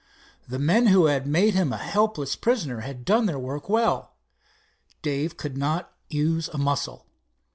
[0.47, 4.15] The men who had made him a helpless prisoner had done their work well.
[5.03, 7.05] Dave could not use a muscle.